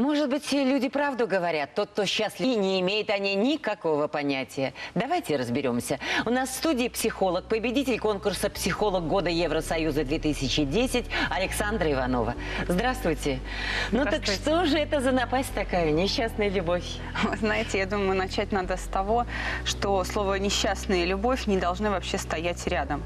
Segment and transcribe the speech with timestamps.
[0.00, 1.74] Может быть, люди правду говорят.
[1.74, 4.72] Тот, кто счастлив, не имеет о ней никакого понятия.
[4.94, 5.98] Давайте разберемся.
[6.24, 12.34] У нас в студии психолог, победитель конкурса «Психолог года Евросоюза-2010» Александра Иванова.
[12.66, 13.40] Здравствуйте.
[13.92, 14.40] Ну так Здравствуйте.
[14.40, 16.96] что же это за напасть такая, несчастная любовь?
[17.24, 19.26] Вы Знаете, я думаю, начать надо с того,
[19.66, 23.02] что слово «несчастная любовь» не должны вообще стоять рядом.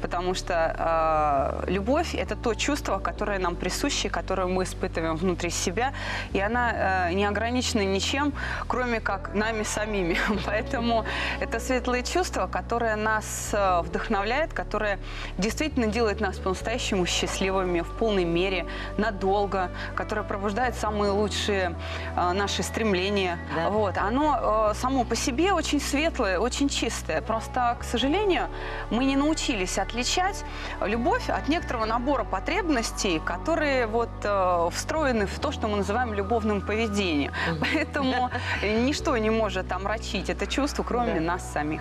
[0.00, 5.92] Потому что э, любовь– это то чувство, которое нам присуще, которое мы испытываем внутри себя,
[6.38, 8.32] и она э, не ограничена ничем,
[8.68, 10.16] кроме как нами самими.
[10.46, 11.04] Поэтому
[11.40, 14.98] это светлое чувство, которое нас э, вдохновляет, которое
[15.36, 18.66] действительно делает нас по-настоящему счастливыми в полной мере,
[18.98, 21.74] надолго, которое пробуждает самые лучшие
[22.16, 23.38] э, наши стремления.
[23.56, 23.70] Да.
[23.70, 23.98] Вот.
[23.98, 27.20] Оно э, само по себе очень светлое, очень чистое.
[27.20, 28.48] Просто, к сожалению,
[28.90, 30.44] мы не научились отличать
[30.80, 36.60] любовь от некоторого набора потребностей, которые вот э, встроены в то, что мы называем любовным
[36.60, 37.32] поведением.
[37.60, 38.30] Поэтому
[38.62, 41.80] ничто не может омрачить это чувство, кроме нас самих.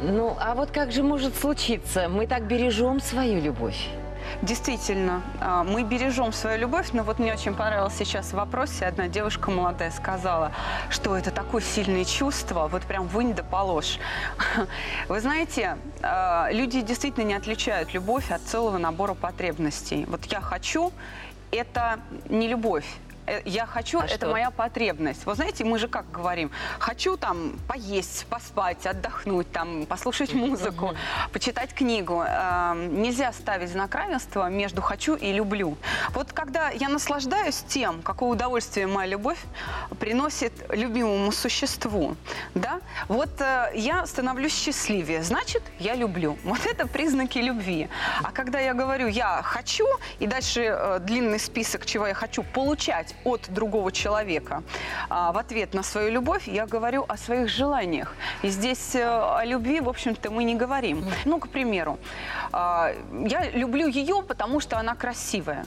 [0.00, 2.08] Ну, а вот как же может случиться?
[2.08, 3.88] Мы так бережем свою любовь.
[4.42, 9.08] Действительно, а, мы бережем свою любовь, но вот мне очень понравилось сейчас в вопросе, одна
[9.08, 10.52] девушка молодая сказала,
[10.90, 13.98] что это такое сильное чувство, вот прям вынь да положь.
[15.08, 20.04] Вы знаете, а, люди действительно не отличают любовь от целого набора потребностей.
[20.06, 20.92] Вот я хочу,
[21.50, 22.84] это не любовь.
[23.28, 24.30] Э, Я хочу, А это что?
[24.30, 25.26] моя потребность.
[25.26, 30.94] Вы знаете, мы же как говорим, хочу там поесть, поспать, отдохнуть, там, послушать музыку,
[31.32, 32.22] почитать книгу.
[32.26, 35.76] Э, Нельзя ставить знак равенства между хочу и люблю.
[36.10, 39.38] Вот когда я наслаждаюсь тем, какое удовольствие моя любовь
[40.00, 42.16] приносит любимому существу,
[42.54, 46.38] да, вот э, я становлюсь счастливее, значит, я люблю.
[46.44, 47.88] Вот это признаки любви.
[48.22, 49.86] А когда я говорю, я хочу,
[50.18, 54.62] и дальше э, длинный список, чего я хочу получать от другого человека
[55.08, 58.14] а, в ответ на свою любовь, я говорю о своих желаниях.
[58.42, 61.04] И здесь э, о любви, в общем-то, мы не говорим.
[61.24, 61.98] Ну, к примеру,
[62.52, 62.92] а,
[63.26, 65.64] я люблю ее, потому что она красивая.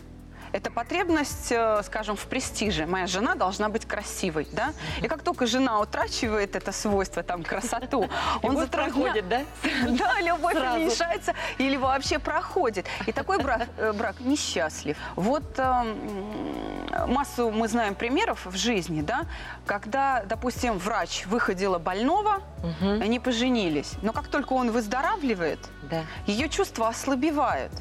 [0.51, 2.85] Это потребность, э, скажем, в престиже.
[2.85, 4.73] Моя жена должна быть красивой, да?
[5.01, 8.09] И как только жена утрачивает это свойство, там, красоту,
[8.41, 9.41] он проходит, да?
[9.91, 12.85] Да, любовь уменьшается или вообще проходит.
[13.07, 14.97] И такой брак, э, брак несчастлив.
[15.15, 19.21] Вот эм, массу мы знаем примеров в жизни, да,
[19.65, 22.41] когда, допустим, врач выходила больного,
[22.81, 23.93] они поженились.
[24.01, 26.03] Но как только он выздоравливает, Да.
[26.27, 27.71] ее чувства ослабевают.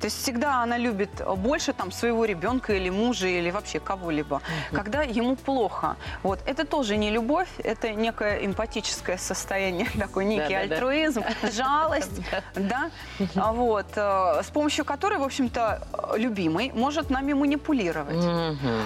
[0.00, 4.40] То есть всегда она любит больше там своего ребенка или мужа или вообще кого-либо,
[4.72, 5.96] когда ему плохо.
[6.22, 10.74] Вот это тоже не любовь, это некое эмпатическое состояние, такой некий Да-да-да.
[10.74, 11.22] альтруизм,
[11.52, 12.20] жалость,
[12.54, 12.90] да,
[13.34, 18.24] вот э, с помощью которой, в общем-то, э, любимый может нами манипулировать.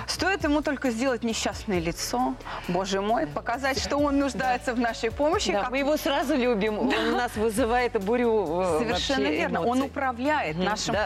[0.09, 2.35] Стоит ему только сделать несчастное лицо,
[2.69, 6.79] боже мой, показать, что он нуждается в нашей помощи, Да, как мы его сразу любим,
[6.79, 9.61] он нас вызывает бурю э, Совершенно верно.
[9.63, 10.57] Он управляет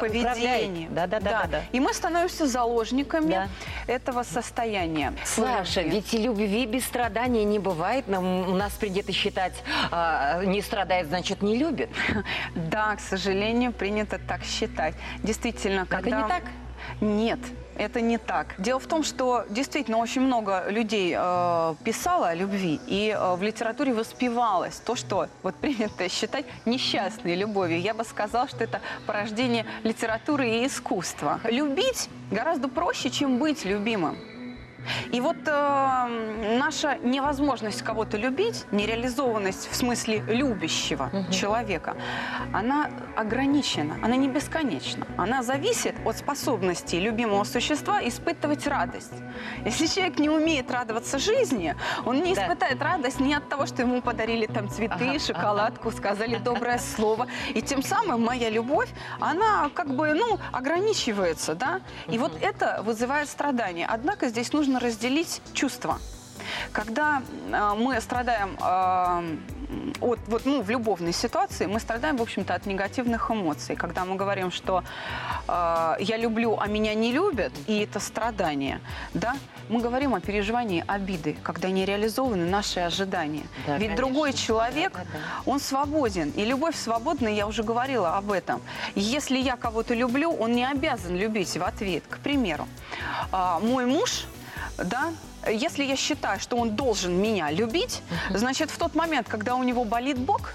[0.03, 0.23] Мгм.
[0.23, 0.91] нашим Да, поведением.
[0.91, 0.95] управляет.
[0.95, 1.63] Да-да-да-да-да.
[1.73, 3.49] И мы становимся заложниками Да.
[3.87, 5.13] этого состояния.
[5.25, 5.97] Саша, Любви.
[5.97, 8.09] ведь любви без страдания не бывает.
[8.09, 9.55] Нам, у нас принято считать,
[9.91, 11.91] а, не страдает, значит, не любит.
[12.55, 14.95] Да, к сожалению, принято так считать.
[15.23, 16.23] Действительно, Это когда...
[16.23, 16.43] не так?
[17.01, 17.39] Нет.
[17.79, 18.55] Это не так.
[18.59, 23.43] Дело в том, что действительно очень много людей э, писало о любви, и э, в
[23.43, 27.81] литературе воспевалось то, что вот принято считать несчастной любовью.
[27.81, 31.41] Я бы сказала, что это порождение литературы и искусства.
[31.45, 34.19] Любить гораздо проще, чем быть любимым.
[35.13, 41.97] И вот э, наша невозможность кого-то любить, нереализованность в смысле любящего человека,
[42.53, 45.07] она ограничена, она не бесконечна.
[45.17, 49.13] Она зависит от способности любимого существа испытывать радость.
[49.65, 51.75] Если человек не умеет радоваться жизни,
[52.07, 52.43] он не Да.
[52.45, 57.27] испытает радость ни от того, что ему подарили там цветы, Ага, шоколадку, сказали доброе слово.
[57.55, 58.89] И тем самым моя любовь,
[59.21, 61.81] она как бы, ну, ограничивается, да?
[62.07, 63.87] И вот это вызывает страдания.
[63.91, 65.99] Однако здесь нужно разделить чувства.
[66.73, 69.37] Когда э, мы страдаем э,
[70.01, 73.77] от, вот, ну, в любовной ситуации, мы страдаем, в общем-то, от негативных эмоций.
[73.77, 74.83] Когда мы говорим, что
[75.47, 78.81] э, я люблю, а меня не любят, и это страдание,
[79.15, 79.37] да,
[79.69, 83.47] мы говорим о переживании обиды, когда не реализованы наши ожидания.
[83.67, 83.97] Да, Ведь конечно.
[83.97, 85.51] другой человек, Да, да, да.
[85.51, 86.31] он свободен.
[86.31, 88.63] И любовь свободна, я уже говорила об этом.
[88.95, 92.05] Если я кого-то люблю, он не обязан любить в ответ.
[92.09, 92.67] К примеру,
[93.33, 94.25] а, мой муж,
[94.79, 95.13] да,
[95.51, 99.85] если я считаю, что он должен меня любить, значит, в тот момент, когда у него
[99.85, 100.55] болит бок,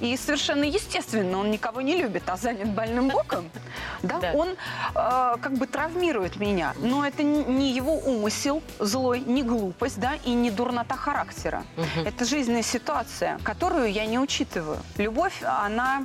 [0.00, 3.50] и совершенно естественно, он никого не любит, а занят больным боком,
[4.02, 4.32] да, Да.
[4.32, 4.54] он э,
[4.94, 6.72] как бы травмирует меня.
[6.78, 11.64] Но это не его умысел злой, не глупость, да, и не дурнота характера.
[12.04, 14.78] Это жизненная ситуация, которую я не учитываю.
[14.98, 16.04] Любовь, она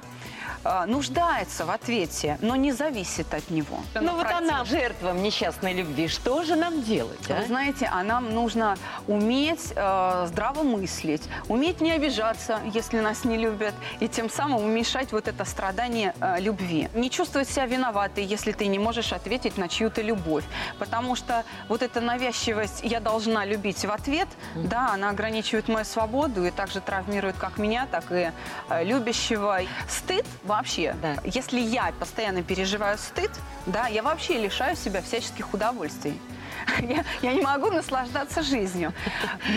[0.64, 3.78] э, нуждается в ответе, но не зависит от него.
[3.96, 4.38] Ну вот Напротив.
[4.38, 6.08] она жертвам несчастной любви.
[6.08, 7.20] Что же нам делать?
[7.30, 7.42] а?
[7.42, 8.78] Вы знаете, а нам нужно
[9.08, 15.12] уметь э, здраво мыслить, уметь не обижаться, если нас не любят, и тем самым уменьшать
[15.12, 16.90] вот это страдание э, любви.
[16.94, 20.44] Не чувствовать себя виноватой, если ты не можешь ответить на чью-то любовь.
[20.80, 26.46] Потому что вот эта навязчивость «я должна любить в ответ», да, она ограничивает мою свободу
[26.46, 28.32] и также травмирует как меня, так и
[28.70, 29.60] э, любящего.
[29.88, 30.26] Стыд
[30.58, 31.18] вообще, Да.
[31.26, 33.32] если я постоянно переживаю стыд,
[33.66, 36.20] да, я вообще лишаю себя всяческих удовольствий.
[36.80, 38.94] Я, я не могу наслаждаться жизнью.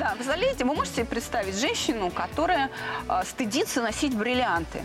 [0.00, 2.68] Да, представляете, вы можете себе представить женщину, которая
[3.08, 4.84] э, стыдится носить бриллианты.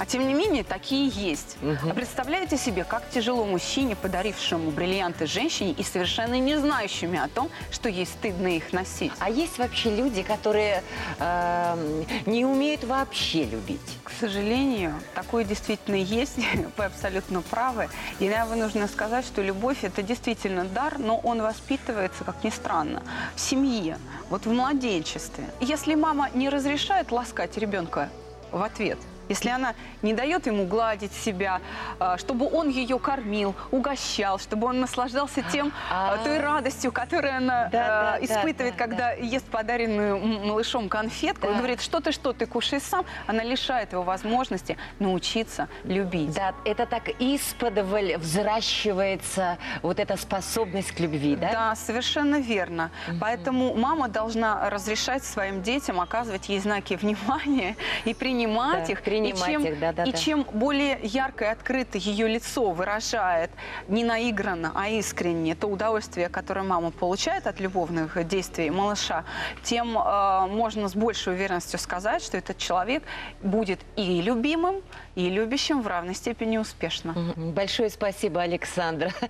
[0.00, 1.58] А тем не менее, такие есть.
[1.62, 7.50] А представляете себе, как тяжело мужчине, подарившему бриллианты женщине и совершенно не знающими о том,
[7.70, 9.12] что ей стыдно их носить.
[9.18, 10.82] А есть вообще люди, которые
[11.18, 13.98] эм, не умеют вообще любить?
[14.02, 16.38] К сожалению, такое действительно есть,
[16.78, 17.90] вы абсолютно правы.
[18.20, 23.02] И я вынуждена сказать, что любовь– это действительно дар, но он воспитывается, как ни странно,
[23.36, 23.98] в семье,
[24.30, 25.44] вот в младенчестве.
[25.60, 28.08] Если мама не разрешает ласкать ребенка
[28.50, 28.96] в ответ,
[29.30, 31.60] если она не дает ему гладить себя,
[31.98, 36.14] а, чтобы он ее кормил, угощал, чтобы он наслаждался тем, А.
[36.14, 41.46] а, той радостью, которую она Да, да, да, испытывает, да, когда ест подаренную малышом конфетку,
[41.46, 41.54] Да.
[41.54, 46.34] говорит, что ты, что ты кушаешь сам, она лишает его возможности научиться любить.
[46.34, 51.50] Да, это так исподволь взращивается вот эта способность к любви, да?
[51.52, 52.90] Да, совершенно верно.
[53.20, 59.02] Поэтому мама должна разрешать своим детям оказывать ей знаки внимания и принимать их.
[59.20, 60.18] Принимать и чем, их, да, да, и да.
[60.18, 63.50] чем более ярко и открыто ее лицо выражает
[63.88, 69.24] не наигранно, а искренне то удовольствие, которое мама получает от любовных действий малыша,
[69.62, 73.02] тем э, можно с большей уверенностью сказать, что этот человек
[73.42, 74.82] будет и любимым,
[75.14, 77.14] и любящим в равной степени успешно.
[77.36, 79.12] Большое спасибо, Александра.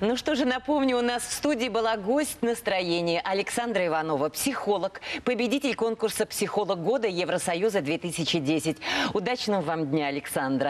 [0.00, 5.74] Ну что же, напомню, у нас в студии была гость настроения Александра Иванова, психолог, победитель
[5.74, 8.78] конкурса «Психолог года Евросоюза 2010».
[9.28, 10.66] Удачного вам дня, Александра.